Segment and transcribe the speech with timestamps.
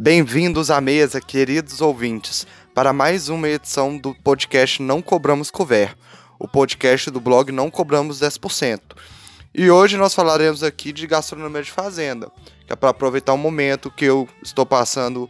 [0.00, 5.92] Bem-vindos à mesa, queridos ouvintes, para mais uma edição do podcast Não Cobramos Cover,
[6.38, 8.80] o podcast do blog Não Cobramos 10%.
[9.52, 12.30] E hoje nós falaremos aqui de gastronomia de fazenda,
[12.64, 15.28] que é para aproveitar o momento que eu estou passando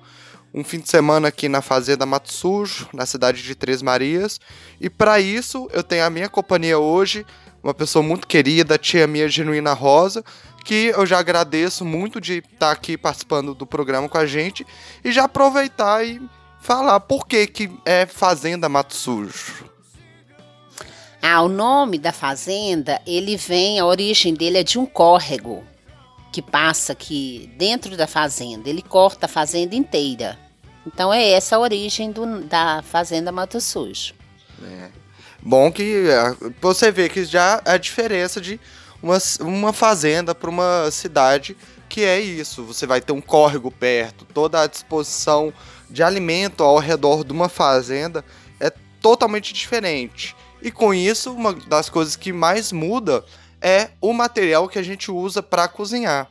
[0.53, 4.39] um fim de semana aqui na Fazenda Mato Sujo, na cidade de Três Marias.
[4.79, 7.25] E para isso eu tenho a minha companhia hoje,
[7.63, 10.25] uma pessoa muito querida, tia minha Genuína Rosa,
[10.65, 14.67] que eu já agradeço muito de estar tá aqui participando do programa com a gente
[15.05, 16.21] e já aproveitar e
[16.61, 19.69] falar por que, que é Fazenda Mato Sujo.
[21.21, 25.65] Ah, o nome da fazenda, ele vem, a origem dele é de um córrego
[26.31, 28.69] que passa aqui dentro da fazenda.
[28.69, 30.39] Ele corta a fazenda inteira.
[30.87, 34.15] Então é essa a origem do, da fazenda Mato Sujo.
[34.63, 34.91] É.
[35.43, 38.61] Bom que é, você vê que já a diferença de
[39.03, 41.57] uma, uma fazenda para uma cidade
[41.89, 42.65] que é isso.
[42.65, 45.53] Você vai ter um córrego perto, toda a disposição
[45.89, 48.25] de alimento ao redor de uma fazenda
[48.61, 50.37] é totalmente diferente.
[50.61, 53.25] E com isso, uma das coisas que mais muda
[53.61, 56.29] é o material que a gente usa para cozinhar.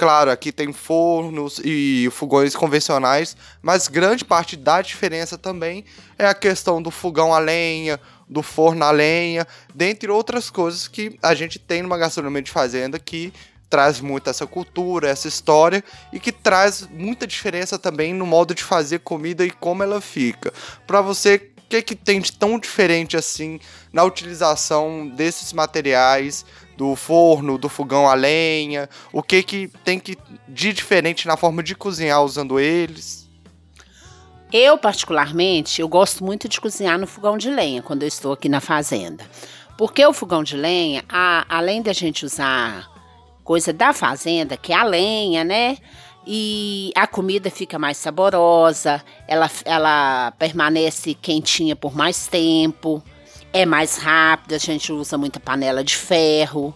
[0.00, 5.84] Claro, aqui tem fornos e fogões convencionais, mas grande parte da diferença também
[6.18, 11.18] é a questão do fogão a lenha, do forno a lenha, dentre outras coisas que
[11.22, 13.30] a gente tem numa gastronomia de fazenda que
[13.68, 18.64] traz muito essa cultura, essa história e que traz muita diferença também no modo de
[18.64, 20.50] fazer comida e como ela fica.
[20.86, 23.60] Para você, que, que tem de tão diferente assim
[23.92, 26.44] na utilização desses materiais,
[26.76, 28.88] do forno, do fogão a lenha?
[29.12, 33.28] O que, que tem que de diferente na forma de cozinhar usando eles?
[34.52, 38.48] Eu, particularmente, eu gosto muito de cozinhar no fogão de lenha quando eu estou aqui
[38.48, 39.24] na fazenda.
[39.78, 42.90] Porque o fogão de lenha, a, além da gente usar
[43.44, 45.78] coisa da fazenda, que é a lenha, né?
[46.26, 53.02] E a comida fica mais saborosa, ela, ela permanece quentinha por mais tempo
[53.52, 56.74] é mais rápido, a gente usa muita panela de ferro.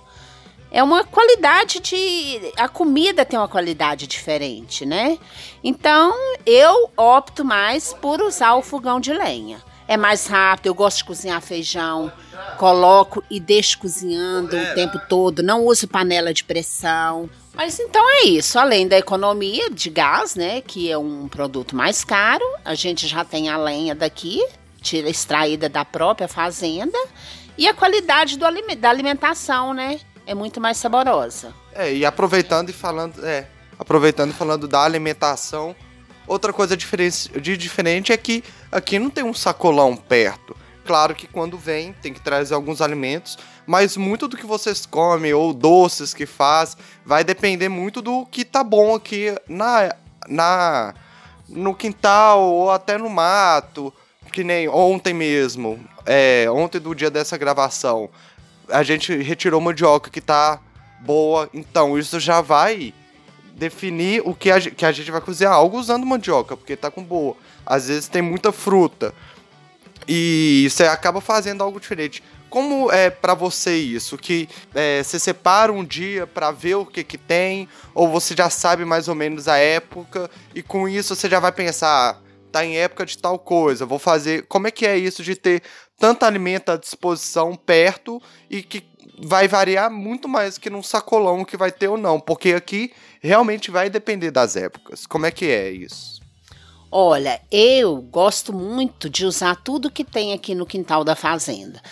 [0.71, 2.53] É uma qualidade de.
[2.56, 5.19] A comida tem uma qualidade diferente, né?
[5.62, 6.12] Então
[6.44, 9.62] eu opto mais por usar o fogão de lenha.
[9.87, 12.11] É mais rápido, eu gosto de cozinhar feijão,
[12.56, 17.28] coloco e deixo cozinhando o tempo todo, não uso panela de pressão.
[17.54, 22.04] Mas então é isso, além da economia de gás, né, que é um produto mais
[22.04, 24.44] caro, a gente já tem a lenha daqui,
[24.82, 26.98] tira extraída da própria fazenda
[27.56, 28.44] e a qualidade do,
[28.78, 30.00] da alimentação, né?
[30.26, 31.54] É muito mais saborosa.
[31.72, 33.47] É, e aproveitando e falando, é,
[33.78, 35.76] aproveitando e falando da alimentação,
[36.26, 40.56] outra coisa de diferente é que aqui não tem um sacolão perto.
[40.84, 45.33] Claro que quando vem tem que trazer alguns alimentos, mas muito do que vocês comem
[45.33, 49.94] ou doces que faz vai depender muito do que tá bom aqui na,
[50.28, 50.94] na
[51.49, 53.93] no quintal ou até no mato
[54.34, 58.11] que nem ontem mesmo, é, ontem do dia dessa gravação,
[58.69, 60.59] a gente retirou mandioca que tá
[61.00, 62.93] boa, então isso já vai
[63.55, 67.03] definir o que a, que a gente vai cozinhar algo usando mandioca, porque tá com
[67.03, 67.37] boa.
[67.65, 69.15] Às vezes tem muita fruta.
[70.06, 72.22] E você acaba fazendo algo diferente.
[72.50, 74.16] Como é para você isso?
[74.16, 78.48] Que é, você separa um dia para ver o que que tem, ou você já
[78.48, 82.22] sabe mais ou menos a época e com isso você já vai pensar,
[82.53, 84.47] tá em época de tal coisa, vou fazer.
[84.47, 85.62] Como é que é isso de ter
[85.98, 88.84] tanto alimento à disposição perto e que
[89.19, 93.70] vai variar muito mais que num sacolão que vai ter ou não, porque aqui realmente
[93.70, 95.06] vai depender das épocas.
[95.06, 96.24] Como é que é isso?
[96.97, 101.82] Olha, eu gosto muito de usar tudo que tem aqui no quintal da fazenda,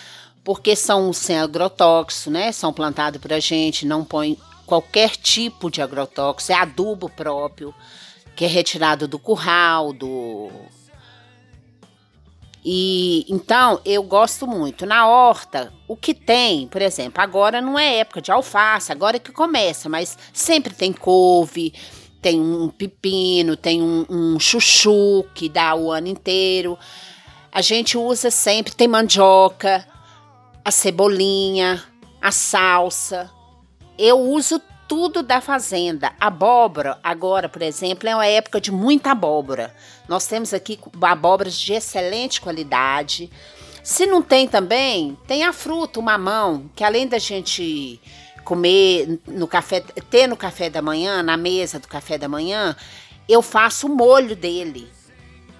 [0.45, 2.53] porque são sem agrotóxico, né?
[2.53, 7.75] São plantados por a gente, não põe qualquer tipo de agrotóxico, é adubo próprio
[8.33, 10.49] que é retirado do curral, do
[12.63, 14.85] e então eu gosto muito.
[14.85, 19.19] Na horta, o que tem, por exemplo, agora não é época de alface, agora é
[19.19, 21.73] que começa, mas sempre tem couve,
[22.23, 26.79] tem um pepino, tem um, um chuchu que dá o ano inteiro.
[27.51, 29.85] A gente usa sempre, tem mandioca,
[30.63, 31.83] a cebolinha,
[32.21, 33.29] a salsa.
[33.97, 36.13] Eu uso tudo da fazenda.
[36.17, 39.75] Abóbora, agora, por exemplo, é uma época de muita abóbora.
[40.07, 43.29] Nós temos aqui abóboras de excelente qualidade.
[43.83, 47.99] Se não tem também, tem a fruta, o mamão, que além da gente
[48.43, 52.75] comer no café, ter no café da manhã, na mesa do café da manhã,
[53.27, 54.87] eu faço o molho dele,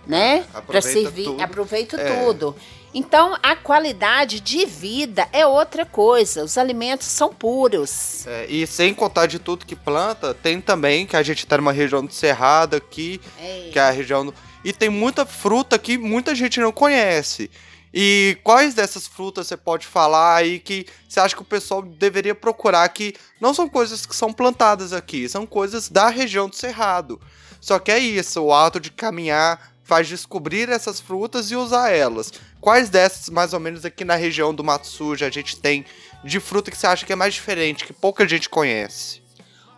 [0.06, 0.46] né?
[0.68, 1.42] Para servir, tudo.
[1.42, 2.24] aproveito é.
[2.24, 2.56] tudo.
[2.94, 6.44] Então, a qualidade de vida é outra coisa.
[6.44, 8.28] Os alimentos são puros.
[8.28, 11.72] É, e sem contar de tudo que planta, tem também que a gente tá numa
[11.72, 13.70] região do Cerrado aqui, é.
[13.72, 14.34] que é a região do...
[14.64, 17.50] E tem muita fruta que muita gente não conhece.
[17.94, 22.34] E quais dessas frutas você pode falar aí que você acha que o pessoal deveria
[22.34, 27.22] procurar que não são coisas que são plantadas aqui, são coisas da região do Cerrado.
[27.62, 32.34] Só que é isso, o ato de caminhar faz descobrir essas frutas e usar elas.
[32.60, 35.86] Quais dessas, mais ou menos, aqui na região do Mato Sujo a gente tem
[36.24, 39.22] de fruta que você acha que é mais diferente, que pouca gente conhece?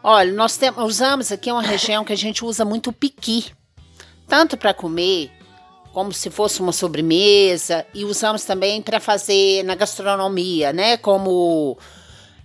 [0.02, 3.52] Olha, nós temos, usamos aqui uma região que a gente usa muito piqui,
[4.28, 5.32] tanto para comer
[5.96, 10.98] como se fosse uma sobremesa e usamos também para fazer na gastronomia, né?
[10.98, 11.78] Como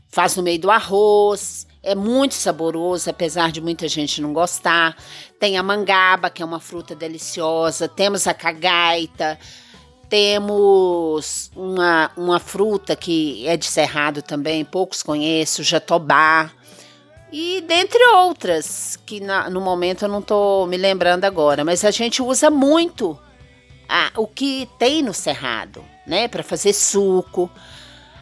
[0.09, 1.67] faz no meio do arroz.
[1.83, 4.97] É muito saboroso, apesar de muita gente não gostar.
[5.41, 7.89] Tem a mangaba, que é uma fruta deliciosa.
[7.89, 9.37] Temos a cagaita.
[10.09, 16.53] Temos uma, uma fruta que é de cerrado também, poucos conhecem, o jatobá.
[17.33, 21.65] E dentre outras, que na, no momento eu não estou me lembrando agora.
[21.65, 23.19] Mas a gente usa muito
[23.91, 26.29] a, o que tem no cerrado, né?
[26.29, 27.51] Para fazer suco.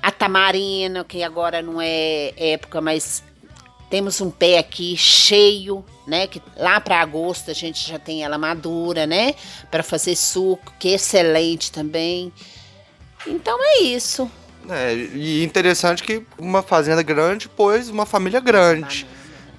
[0.02, 3.22] A tamarina, que agora não é época, mas
[3.90, 6.26] temos um pé aqui cheio, né?
[6.26, 9.34] Que lá para agosto a gente já tem ela madura, né?
[9.70, 12.32] Para fazer suco, que é excelente também.
[13.26, 14.30] Então é isso.
[14.70, 19.06] É, e interessante que uma fazenda grande, pois uma família grande.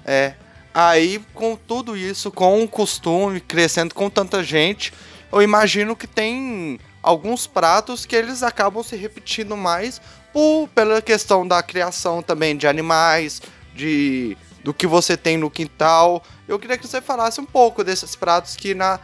[0.04, 0.34] É.
[0.74, 4.92] Aí, com tudo isso, com o costume, crescendo com tanta gente,
[5.32, 10.00] eu imagino que tem alguns pratos que eles acabam se repetindo mais
[10.32, 13.40] por, pela questão da criação também de animais,
[13.74, 16.22] de do que você tem no quintal.
[16.46, 19.00] Eu queria que você falasse um pouco desses pratos que na,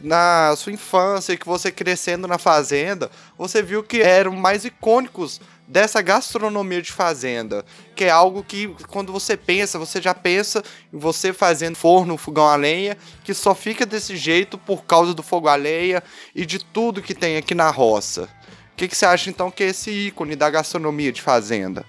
[0.00, 6.02] na sua infância, que você crescendo na fazenda, você viu que eram mais icônicos dessa
[6.02, 7.64] gastronomia de fazenda,
[7.94, 12.48] que é algo que quando você pensa, você já pensa em você fazendo forno, fogão
[12.48, 16.02] a lenha, que só fica desse jeito por causa do fogo a lenha
[16.34, 18.28] e de tudo que tem aqui na roça.
[18.72, 21.84] O que, que você acha então que é esse ícone da gastronomia de fazenda?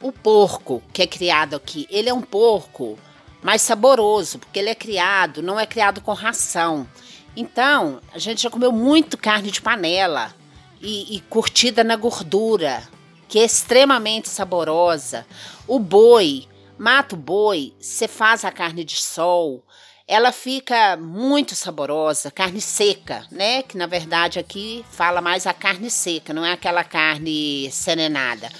[0.00, 2.98] O porco que é criado aqui, ele é um porco
[3.42, 6.88] mais saboroso, porque ele é criado, não é criado com ração.
[7.36, 10.34] Então, a gente já comeu muito carne de panela
[10.80, 12.82] e, e curtida na gordura,
[13.28, 15.26] que é extremamente saborosa.
[15.66, 16.46] O boi,
[16.76, 19.64] mata o boi, você faz a carne de sol,
[20.06, 23.62] ela fica muito saborosa, carne seca, né?
[23.62, 28.50] Que na verdade aqui fala mais a carne seca, não é aquela carne serenada.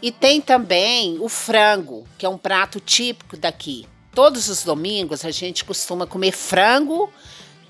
[0.00, 3.86] E tem também o frango, que é um prato típico daqui.
[4.14, 7.12] Todos os domingos a gente costuma comer frango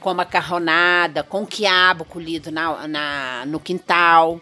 [0.00, 4.40] com macarronada, com quiabo colhido na, na, no quintal.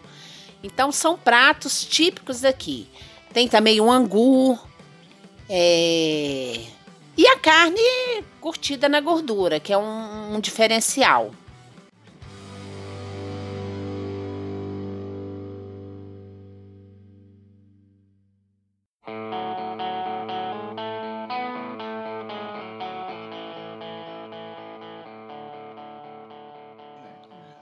[0.63, 2.87] Então são pratos típicos daqui.
[3.33, 4.57] Tem também o angu.
[5.49, 6.59] É...
[7.17, 7.81] E a carne
[8.39, 11.31] curtida na gordura, que é um, um diferencial.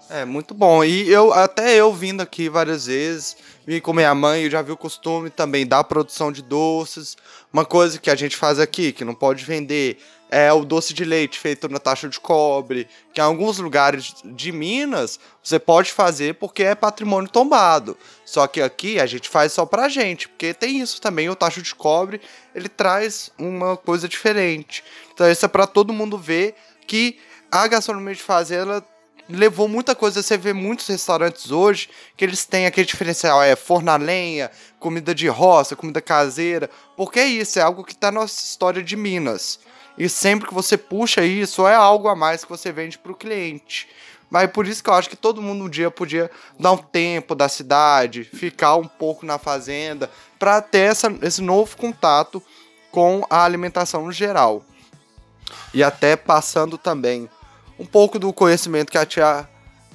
[0.09, 0.83] É, muito bom.
[0.83, 3.35] E eu até eu vindo aqui várias vezes,
[3.65, 7.17] vim com minha mãe, eu já vi o costume também da produção de doces.
[7.51, 9.97] Uma coisa que a gente faz aqui, que não pode vender,
[10.29, 14.51] é o doce de leite feito na taxa de cobre, que em alguns lugares de
[14.51, 17.97] Minas você pode fazer porque é patrimônio tombado.
[18.25, 21.61] Só que aqui a gente faz só pra gente, porque tem isso também, o taxa
[21.61, 22.21] de cobre,
[22.55, 24.83] ele traz uma coisa diferente.
[25.13, 27.17] Então isso é para todo mundo ver que
[27.51, 28.83] a gastronomia de fazenda
[29.29, 30.21] levou muita coisa.
[30.21, 35.13] Você vê muitos restaurantes hoje que eles têm aquele diferencial: é forno a lenha, comida
[35.13, 36.69] de roça, comida caseira.
[36.95, 39.59] Porque é isso, é algo que está na nossa história de Minas.
[39.97, 43.15] E sempre que você puxa isso, é algo a mais que você vende para o
[43.15, 43.87] cliente.
[44.29, 46.29] Mas por isso que eu acho que todo mundo um dia podia
[46.59, 51.75] dar um tempo da cidade, ficar um pouco na fazenda, para ter essa, esse novo
[51.77, 52.43] contato
[52.91, 54.63] com a alimentação no geral.
[55.73, 57.29] E até passando também
[57.79, 59.47] um pouco do conhecimento que a tia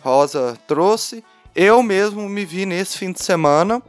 [0.02, 1.24] Rosa trouxe.
[1.54, 3.82] Eu mesmo me vi nesse fim de semana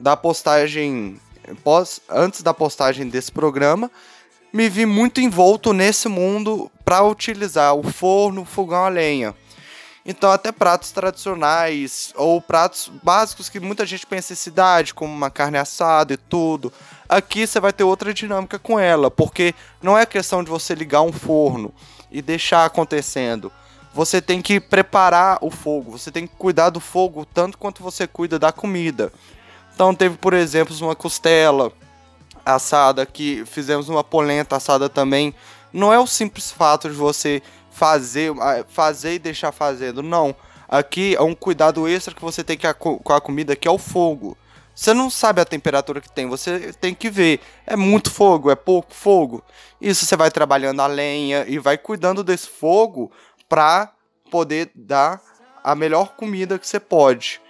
[0.00, 1.20] da postagem
[1.62, 3.90] pós, antes da postagem desse programa,
[4.52, 9.34] me vi muito envolto nesse mundo para utilizar o forno, o fogão a lenha.
[10.04, 15.30] Então, até pratos tradicionais ou pratos básicos que muita gente pensa em cidade, como uma
[15.30, 16.72] carne assada e tudo.
[17.08, 21.02] Aqui você vai ter outra dinâmica com ela, porque não é questão de você ligar
[21.02, 21.72] um forno
[22.12, 23.50] e deixar acontecendo.
[23.94, 28.06] você tem que preparar o fogo, você tem que cuidar do fogo tanto quanto você
[28.06, 29.12] cuida da comida.
[29.74, 31.72] Então teve, por exemplo, uma costela
[32.44, 35.34] assada que fizemos uma polenta assada também.
[35.72, 38.32] Não é o simples fato de você fazer,
[38.68, 40.34] fazer e deixar fazendo, não.
[40.68, 43.78] Aqui é um cuidado extra que você tem que com a comida, que é o
[43.78, 44.36] fogo.
[44.74, 47.40] Você não sabe a temperatura que tem, você tem que ver.
[47.66, 49.42] É muito fogo, é pouco fogo.
[49.80, 53.10] Isso você vai trabalhando a lenha e vai cuidando desse fogo
[53.48, 53.92] para
[54.30, 55.20] poder dar
[55.62, 57.40] a melhor comida que você pode.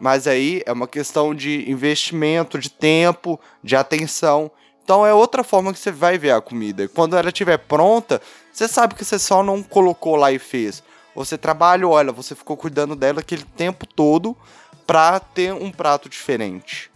[0.00, 4.50] Mas aí é uma questão de investimento, de tempo, de atenção.
[4.84, 6.88] Então é outra forma que você vai ver a comida.
[6.88, 10.82] Quando ela estiver pronta, você sabe que você só não colocou lá e fez.
[11.14, 14.36] Você trabalha, olha, você ficou cuidando dela aquele tempo todo
[14.86, 16.90] para ter um prato diferente.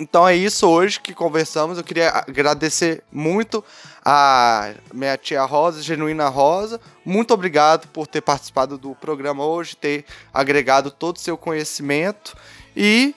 [0.00, 1.78] Então é isso hoje que conversamos.
[1.78, 3.64] Eu queria agradecer muito
[4.04, 6.80] a minha tia Rosa, Genuína Rosa.
[7.04, 12.36] Muito obrigado por ter participado do programa hoje, ter agregado todo o seu conhecimento.
[12.76, 13.14] E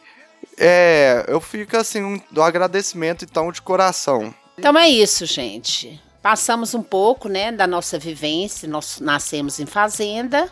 [0.58, 4.34] é, eu fico assim, um, do agradecimento então de coração.
[4.58, 6.00] Então é isso, gente.
[6.26, 8.68] Passamos um pouco, né, da nossa vivência.
[8.68, 10.52] Nós nascemos em fazenda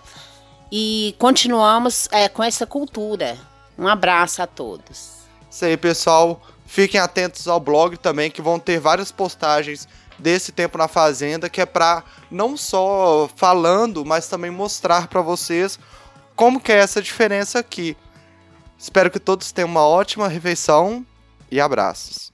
[0.72, 3.36] e continuamos é, com essa cultura.
[3.75, 5.13] Um abraço a todos.
[5.50, 6.39] Isso aí, pessoal.
[6.68, 9.88] Fiquem atentos ao blog também, que vão ter várias postagens
[10.20, 15.80] desse tempo na fazenda, que é para não só falando, mas também mostrar para vocês
[16.36, 17.98] como que é essa diferença aqui.
[18.77, 21.03] Espero que todos tenham uma ótima refeição
[21.50, 22.32] e abraços.